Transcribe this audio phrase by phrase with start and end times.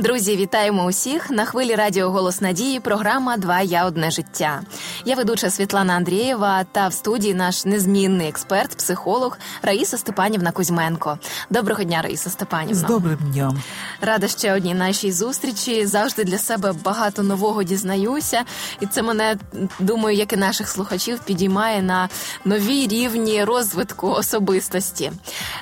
[0.00, 2.80] Друзі, вітаємо усіх на хвилі Радіо Голос Надії.
[2.80, 4.62] Програма Два я одне життя.
[5.04, 11.18] Я ведуча Світлана Андрієва та в студії наш незмінний експерт, психолог Раїса Степанівна Кузьменко.
[11.50, 12.74] Доброго дня, Раїса Степанівна.
[12.74, 13.62] З добрим днем.
[14.00, 15.86] Рада ще одній нашій зустрічі.
[15.86, 18.42] Завжди для себе багато нового дізнаюся,
[18.80, 19.36] і це мене
[19.78, 22.08] думаю, як і наших слухачів, підіймає на
[22.44, 25.12] нові рівні розвитку особистості.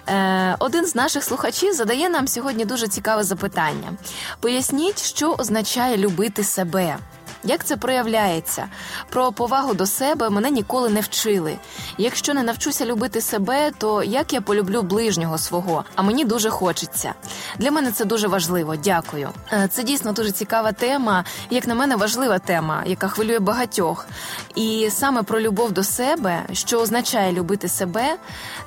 [0.09, 3.93] Е, Один з наших слухачів задає нам сьогодні дуже цікаве запитання.
[4.41, 6.99] Поясніть, що означає любити себе.
[7.45, 8.69] Як це проявляється?
[9.11, 11.59] Про повагу до себе мене ніколи не вчили.
[11.99, 15.85] Якщо не навчуся любити себе, то як я полюблю ближнього свого?
[15.95, 17.15] А мені дуже хочеться.
[17.59, 18.77] Для мене це дуже важливо.
[18.77, 19.29] Дякую.
[19.53, 24.07] Е, це дійсно дуже цікава тема, як на мене, важлива тема, яка хвилює багатьох.
[24.55, 28.17] І саме про любов до себе, що означає любити себе,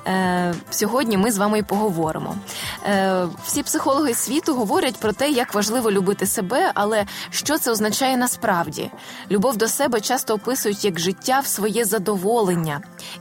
[0.06, 2.36] е, сьогодні ми з вами і поговоримо.
[2.86, 8.16] Е, всі психологи світу говорять про те, як важливо любити себе, але що це означає
[8.16, 8.90] насправді насправді.
[9.30, 12.80] Любов до себе часто описують як життя в своє задоволення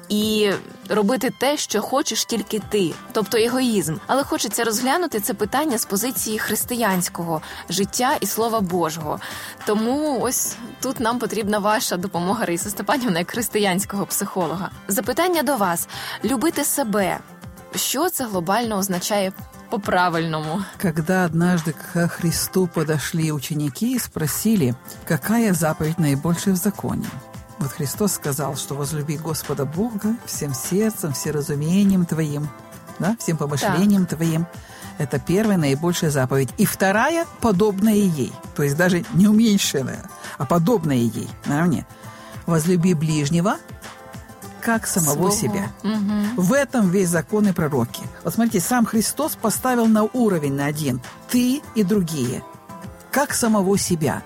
[0.09, 0.51] і
[0.89, 3.97] робити те, що хочеш тільки ти, тобто егоїзм.
[4.07, 9.19] Але хочеться розглянути це питання з позиції християнського життя і слова Божого.
[9.65, 14.69] Тому ось тут нам потрібна ваша допомога, Раїса Степанівна, як християнського психолога.
[14.87, 15.87] Запитання до вас:
[16.23, 17.19] любити себе.
[17.75, 19.31] Що це глобально означає
[19.71, 20.63] по-правильному.
[20.77, 27.05] Когда однажды к Христу подошли ученики и спросили, какая заповедь наибольшая в законе,
[27.57, 32.49] вот Христос сказал, что возлюби Господа Бога всем сердцем, всем разумением твоим,
[32.99, 34.17] да, всем помышлением так.
[34.17, 34.45] твоим.
[34.97, 36.49] Это первая наибольшая заповедь.
[36.57, 38.33] И вторая, подобная ей.
[38.55, 40.03] То есть даже не уменьшенная,
[40.37, 41.29] а подобная ей.
[41.45, 41.87] Наравне.
[42.45, 43.57] Возлюби ближнего,
[44.61, 45.31] как самого Своего.
[45.31, 45.71] себя.
[45.83, 46.41] Угу.
[46.41, 48.01] В этом весь закон и пророки.
[48.23, 52.43] Вот смотрите, сам Христос поставил на уровень на один ты и другие,
[53.11, 54.23] как самого себя.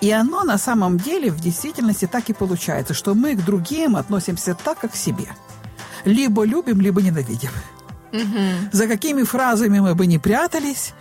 [0.00, 4.54] И оно на самом деле в действительности так и получается, что мы к другим относимся
[4.54, 5.28] так, как к себе.
[6.04, 7.50] Либо любим, либо ненавидим.
[8.12, 8.70] Угу.
[8.72, 10.92] За какими фразами мы бы не прятались,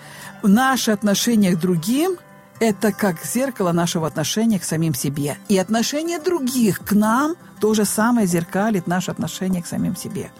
[0.43, 2.17] наше отношение к другим
[2.59, 5.37] это как зеркало нашего отношения к самим себе.
[5.47, 10.31] И отношение других к нам то же самое зеркалит наше отношение к самим себе.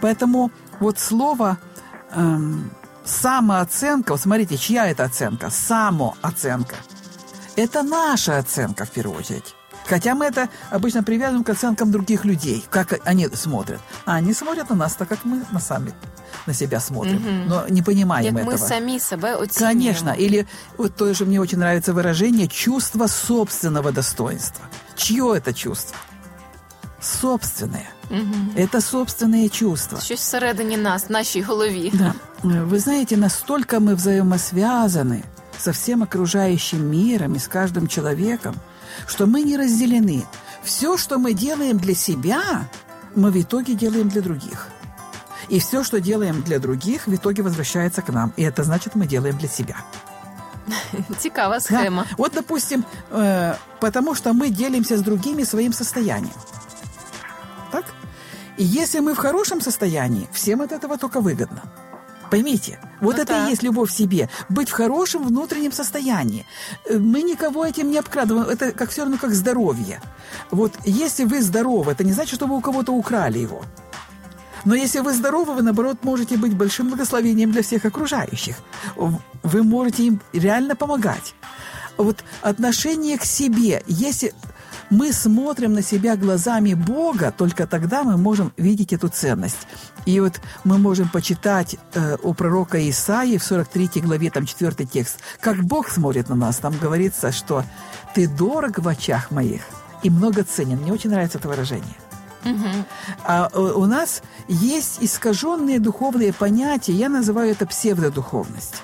[0.00, 0.50] Поэтому
[0.80, 1.58] вот слово
[2.12, 2.70] эм,
[3.04, 5.50] самооценка, вот смотрите, чья это оценка?
[5.50, 6.76] Самооценка.
[7.56, 9.54] Это наша оценка в первую очередь.
[9.86, 13.80] Хотя мы это обычно привязываем к оценкам других людей, как они смотрят.
[14.04, 15.94] А они смотрят на нас так, как мы на сами
[16.48, 17.48] на себя смотрим, угу.
[17.48, 18.52] но не понимаем Як этого.
[18.52, 19.78] мы сами себя оцениваем.
[19.78, 20.10] Конечно.
[20.10, 20.46] Или
[20.78, 24.64] вот тоже мне очень нравится выражение «чувство собственного достоинства».
[24.96, 25.96] Чье это чувство?
[27.00, 27.86] Собственное.
[28.10, 28.56] Угу.
[28.56, 30.00] Это собственные чувства.
[30.00, 31.90] Щось всередині нас, в нашей голове.
[31.92, 32.14] Да.
[32.42, 35.22] Вы знаете, настолько мы взаимосвязаны
[35.58, 38.54] со всем окружающим миром и с каждым человеком,
[39.06, 40.24] что мы не разделены.
[40.62, 42.68] Все, что мы делаем для себя,
[43.14, 44.68] мы в итоге делаем для других.
[45.48, 48.32] И все, что делаем для других, в итоге возвращается к нам.
[48.36, 49.76] И это значит, мы делаем для себя.
[51.18, 52.04] Цікава схема.
[52.10, 52.14] Да.
[52.18, 56.34] Вот, допустим, э, потому что мы делимся с другими своим состоянием.
[57.70, 57.84] Так?
[58.58, 61.62] И если мы в хорошем состоянии, всем от этого только выгодно.
[62.30, 63.46] Поймите, вот ну, это так.
[63.46, 64.28] и есть любовь к себе.
[64.48, 66.44] Быть в хорошем внутреннем состоянии.
[66.84, 68.48] Э, мы никого этим не обкрадываем.
[68.48, 70.00] Это как все равно как здоровье.
[70.50, 73.62] Вот если вы здоровы, это не значит, что вы у кого-то украли его.
[74.64, 78.56] Но если вы здоровы, вы, наоборот, можете быть большим благословением для всех окружающих.
[78.96, 81.34] Вы можете им реально помогать.
[81.96, 84.32] Вот отношение к себе, если
[84.90, 89.66] мы смотрим на себя глазами Бога, только тогда мы можем видеть эту ценность.
[90.06, 95.18] И вот мы можем почитать э, у пророка Исаии в 43 главе, там 4 текст,
[95.40, 96.58] как Бог смотрит на нас.
[96.58, 97.64] Там говорится, что
[98.14, 99.62] «ты дорог в очах моих
[100.02, 100.78] и много ценен».
[100.78, 101.96] Мне очень нравится это выражение.
[103.24, 108.82] А э, у нас есть искаженные духовные понятия, я называю это псевдодуховность.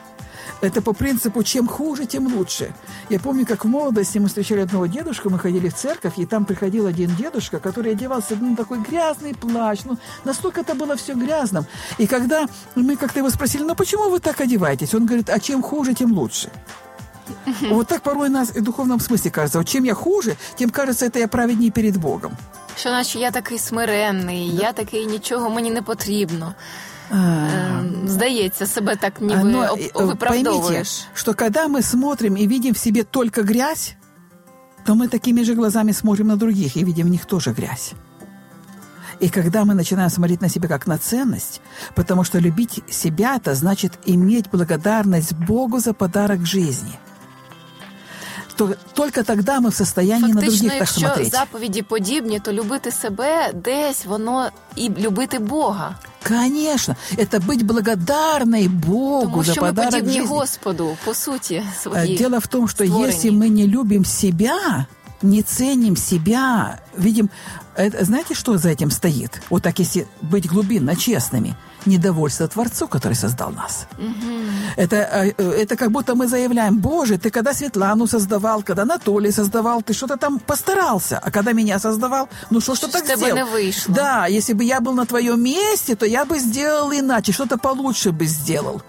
[0.60, 2.74] Это по принципу «чем хуже, тем лучше».
[3.10, 6.46] Я помню, как в молодости мы встречали одного дедушку, мы ходили в церковь, и там
[6.46, 11.66] приходил один дедушка, который одевался ну, такой грязный плащ, ну, настолько это было все грязным.
[11.98, 12.46] И когда
[12.76, 14.94] мы как-то его спросили, ну, почему вы так одеваетесь?
[14.94, 16.50] Он говорит, а чем хуже, тем лучше.
[17.68, 19.58] Вот так порой нас в духовном смысле кажется.
[19.58, 22.36] Вот чем я хуже, тем кажется, это я праведнее перед Богом
[22.75, 24.63] Що наче я такий смиренний, да.
[24.63, 26.53] я такий нічого мені не потрібно.
[27.11, 27.47] А,
[28.05, 30.63] Здається, себе так ніби Но, э, виправдовуєш.
[30.63, 33.95] Поймите, что когда мы смотрим и видим в себе только грязь,
[34.85, 37.93] то мы такими же глазами смотрим на других и видим в них тоже грязь.
[39.21, 41.61] И когда мы начинаем смотреть на себя как на ценность,
[41.95, 47.09] потому что любить себя – это значит иметь благодарность Богу за подарок жизни –
[48.55, 51.31] то только тогда ми в состоянии Фактично, на других так якщо смотреть.
[51.31, 55.95] заповіді подібні, то любити себе десь воно і любити Бога.
[56.27, 60.27] Конечно, это быть благодарной Богу Тому за що ми подарок подібні жизни.
[60.27, 62.17] Господу, по суті, Э, своїй.
[62.17, 63.09] Дело в том, что створенні.
[63.15, 64.85] если мы не любим себя,
[65.21, 67.29] не ценим себя, видим,
[67.77, 69.41] это, знаете, что за этим стоит?
[69.49, 71.53] Вот так, если быть глубинно честными,
[71.85, 73.87] недовольство Творцу, который создал нас.
[74.77, 79.31] Это, э, э, это как будто мы заявляем, Боже, ты когда Светлану создавал, когда Анатолия
[79.31, 83.03] создавал, ты что-то там постарался, а когда меня создавал, ну что ж ты Щось так
[83.03, 83.47] в тебе сделал?
[83.47, 83.95] не вийшло.
[83.95, 88.11] Да, если бы я был на твоем месте, то я бы сделал иначе, что-то получше
[88.11, 88.81] бы сделал.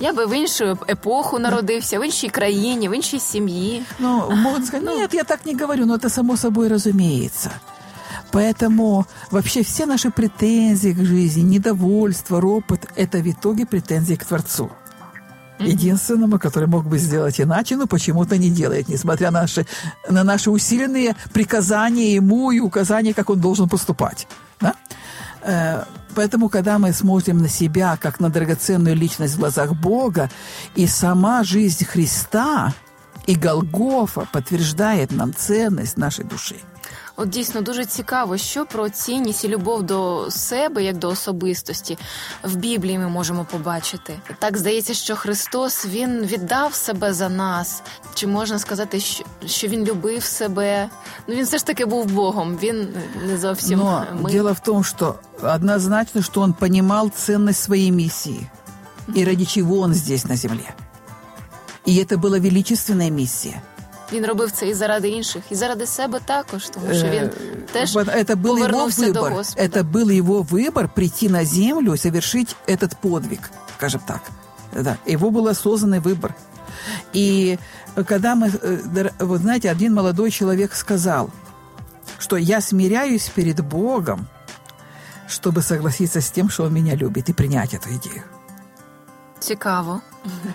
[0.00, 3.82] Я би в іншу епоху народився, в іншій країні, в іншій сім'ї.
[3.98, 7.50] Ну, могут сказать, нет, я так не говорю, но это само собой разумеется.
[8.33, 14.71] Поэтому вообще все наши претензии к жизни, недовольство, ропот– это в итоге претензии к Творцу.
[15.59, 19.67] Единственному, который мог бы сделать иначе, но почему-то не делает, несмотря на наши,
[20.09, 24.27] на наши усиленные приказания ему и указания, как он должен поступать.
[24.59, 24.73] Да?
[25.43, 25.83] Э,
[26.15, 30.29] Поэтому, когда мы смотрим на себя как на драгоценную личность в глазах Бога,
[30.75, 32.73] и сама жизнь Христа
[33.27, 36.55] и Голгофа подтверждает нам ценность нашей души.
[37.16, 41.98] От дійсно дуже цікаво, що про цінність і любов до себе як до особистості
[42.42, 44.18] в Біблії ми можемо побачити.
[44.38, 47.82] Так здається, що Христос він віддав себе за нас.
[48.14, 50.88] Чи можна сказати, що, що він любив себе?
[51.28, 52.58] Ну він все ж таки був Богом.
[52.62, 52.88] Він
[53.26, 54.30] не зовсім Но ми.
[54.30, 58.46] дело в том, что однозначно, что он понимал ценность своей миссии
[59.16, 60.74] и ради чего он здесь на земле.
[61.86, 63.62] И это была величественная миссия.
[64.12, 67.94] Він робив це і заради інших, і заради себе також, тому що він Э, теж
[67.94, 69.32] вот это был его повернувся до выбор.
[69.32, 69.62] Господа.
[69.64, 74.20] Это был его выбор прийти на землю и совершить этот подвиг, скажем так.
[74.72, 76.34] Да, его был осознанный выбор.
[77.12, 77.58] И
[78.06, 81.30] когда мы, э, дор- вот знаете, один молодой человек сказал,
[82.18, 84.26] что я смиряюсь перед Богом,
[85.28, 88.22] чтобы согласиться с тем, что Он меня любит, и принять эту идею.
[89.43, 90.01] цікаво.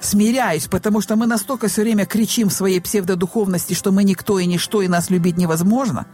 [0.01, 4.47] Смиряюсь, потому что мы настолько все время кричим в своей псевдодуховности, что мы никто и
[4.47, 6.05] ничто, и нас любить невозможно.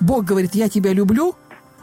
[0.00, 1.34] Бог говорит, я тебя люблю,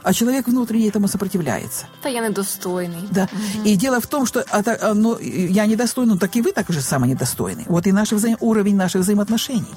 [0.03, 1.85] а человек внутренне этому сопротивляется.
[2.01, 3.07] Та я недостойний.
[3.11, 3.29] Да.
[3.63, 6.69] И дело в том, что это, а, ну, я недостойный, ну, так и вы так
[6.69, 7.65] же самый недостойный.
[7.67, 9.75] Вот и наш взаим- уровень наших взаимоотношений.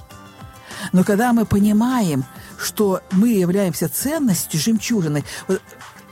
[0.93, 2.25] Но когда мы понимаем,
[2.59, 5.61] что мы являемся ценностью жемчужины, вот,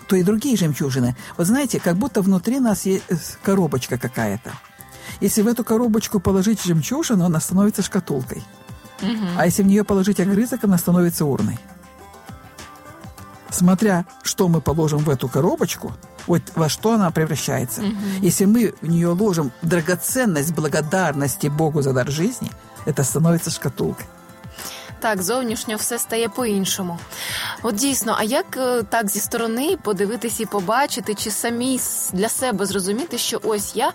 [0.07, 4.53] то и другие жемчужины, вот знаете, как будто внутри нас есть э, коробочка какая-то.
[5.21, 8.43] Если в эту коробочку положить жемчужину, она становится шкатулкой.
[9.37, 11.59] А если в нее положить огрызок, она становится урной.
[13.51, 15.93] Смотря, что мы положим в эту коробочку,
[16.27, 17.83] вот во что она превращается.
[18.21, 22.51] Если мы в нее ложим драгоценность благодарности Богу за дар жизни,
[22.87, 24.07] это становится шкатулкой.
[25.04, 27.00] Так, зовнішньо все стає по-іншому.
[27.64, 32.30] От дійсно, а як е, так зі сторони подивитись і побачити, чи самі с- для
[32.30, 33.92] себе зрозуміти, що ось я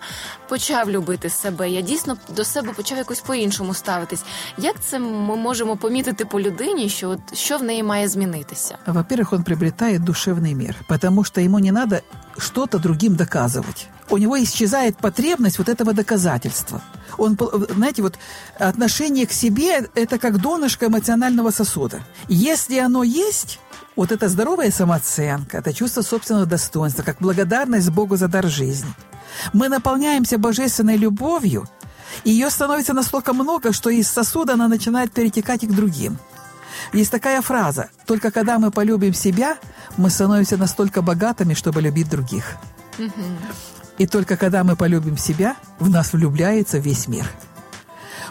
[0.49, 4.23] почав любити себе, я дійсно до себе почав якось по-іншому ставитись.
[4.57, 8.77] Як це ми можемо помітити по людині, що от що в неї має змінитися?
[8.87, 12.01] Во-первых, он приобретает душевный мир, потому что ему не надо
[12.37, 13.87] что-то другим доказывать.
[14.09, 16.81] У него исчезает потребность вот этого доказательства.
[17.18, 17.38] Он,
[17.70, 18.18] знаете, вот
[18.58, 22.00] отношение к себе– это как донышко эмоционального сосуда.
[22.28, 23.58] Если оно есть,
[23.96, 28.92] вот это здоровая самооценка, это чувство собственного достоинства, как благодарность Богу за дар жизни.
[29.52, 31.68] Мы наполняемся божественной любовью,
[32.24, 36.18] и ее становится настолько много, что из сосуда она начинает перетекать и к другим.
[36.92, 39.58] Есть такая фраза «Только когда мы полюбим себя,
[39.96, 42.56] мы становимся настолько богатыми, чтобы любить других».
[44.00, 47.26] И только когда мы полюбим себя, в нас влюбляется весь мир.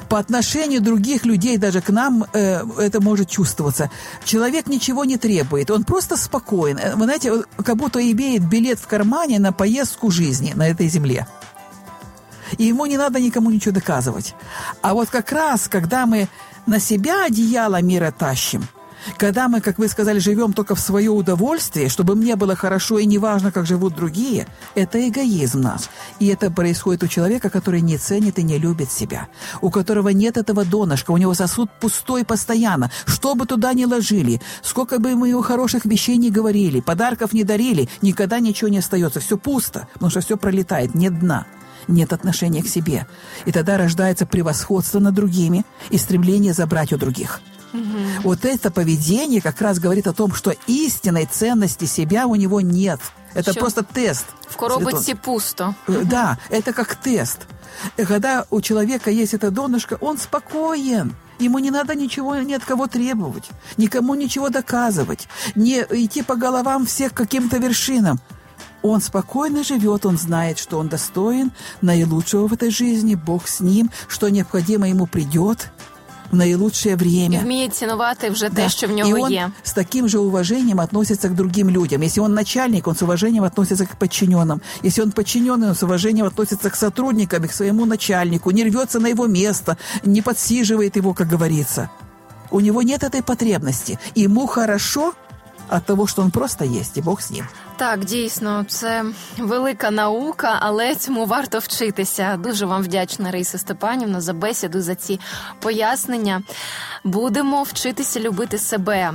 [0.10, 3.92] По отношению других людей, даже к нам, э, это может чувствоваться.
[4.26, 6.80] Человек ничего не требует, он просто спокоен.
[6.80, 11.28] Э, Вы знаете, как будто имеет билет в кармане на поездку жизни на этой земле.
[12.58, 14.34] И ему не надо никому ничего доказывать.
[14.82, 16.30] А вот как раз, когда мы
[16.66, 18.68] на себя одеяло мира тащим,
[19.18, 23.06] когда мы, как вы сказали, живем только в свое удовольствие, чтобы мне было хорошо и
[23.06, 25.82] неважно, как живут другие, это эгоизм наш.
[26.20, 29.28] И это происходит у человека, который не ценит и не любит себя,
[29.62, 34.42] у которого нет этого донышка, у него сосуд пустой постоянно, что бы туда ни ложили,
[34.62, 39.20] сколько бы мы ему хороших вещей не говорили, подарков не дарили, никогда ничего не остается,
[39.20, 41.46] все пусто, потому что все пролетает, нет дна
[41.88, 43.08] нет отношения к себе.
[43.46, 47.42] И тогда рождается превосходство над другими и стремление забрать у других.
[48.24, 53.00] Вот это поведение как раз говорит о том, что истинной ценности себя у него нет.
[53.36, 53.60] Это Що?
[53.60, 54.26] просто тест.
[54.50, 55.76] В коробочці пусто.
[55.88, 57.38] Э, Да, это как тест.
[57.98, 61.16] И Когда у человека есть это донышко, он спокоен.
[61.40, 66.86] Ему не надо ничего ни от кого требовать, никому ничего доказывать, не идти по головам
[66.86, 68.20] всех каким-то вершинам.
[68.82, 73.90] Он спокойно живет, он знает, что он достоин наилучшего в этой жизни, Бог с ним,
[74.08, 75.72] что необходимо ему придет
[76.33, 77.39] в наилучшее І время.
[77.43, 78.69] вміє цінувати вже те, Да.
[78.69, 79.51] що в И нього он є.
[79.63, 82.03] с таким же уважением относится к другим людям.
[82.03, 84.61] Если он начальник, он с уважением относится к подчиненным.
[84.85, 89.01] Если он подчиненный, он с уважением относится к сотрудникам и к своему начальнику, не рвется
[89.01, 91.89] на его место, не подсиживает его, как говорится.
[92.51, 93.99] У него нет этой потребности.
[94.17, 95.13] Ему хорошо
[95.69, 97.45] от того, что он просто есть, и Бог с ним.
[97.80, 99.06] Так, дійсно, це
[99.38, 102.38] велика наука, але цьому варто вчитися.
[102.38, 105.20] Дуже вам вдячна, Раїса Степанівна, за бесіду, за ці
[105.60, 106.42] пояснення.
[107.04, 109.14] Будемо вчитися любити себе.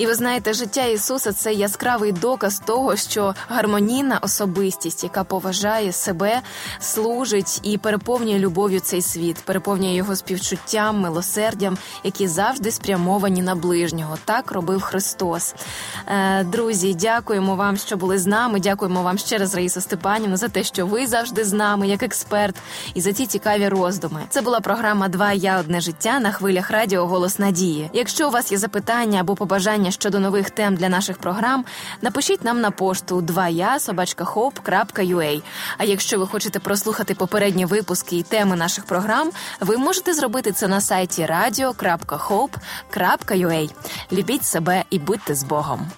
[0.00, 6.40] І ви знаєте, життя Ісуса це яскравий доказ того, що гармонійна особистість, яка поважає себе,
[6.80, 14.18] служить і переповнює любов'ю цей світ, переповнює його співчуттям, милосердям, які завжди спрямовані на ближнього.
[14.24, 15.54] Так робив Христос.
[16.06, 18.60] Е, Друзі, дякуємо вам, що були з нами.
[18.60, 22.56] Дякуємо вам ще раз, Раїса Степанівна, за те, що ви завжди з нами, як експерт,
[22.94, 24.22] і за ці цікаві роздуми.
[24.28, 27.90] Це була програма Два я одне життя на хвилях радіо Голос Надії.
[27.92, 31.64] Якщо у вас є запитання або побажання щодо нових тем для наших програм,
[32.02, 35.42] напишіть нам на пошту 2я собачкахоп.ua.
[35.78, 39.30] А якщо ви хочете прослухати попередні випуски і теми наших програм,
[39.60, 42.50] ви можете зробити це на сайті radio.hope.ua.
[44.12, 45.90] Любіть себе і будьте з Богом.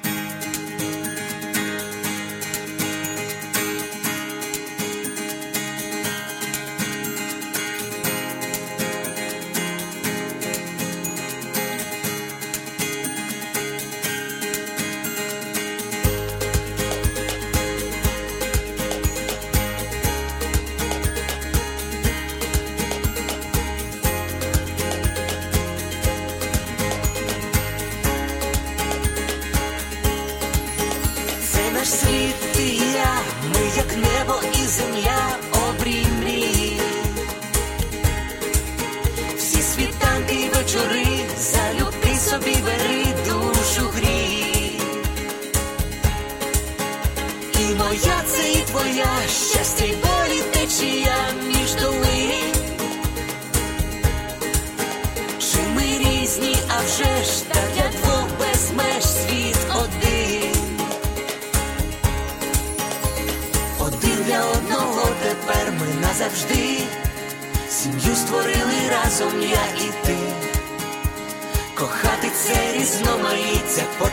[31.82, 33.14] наш світ і я,
[33.54, 35.11] ми як небо і земля,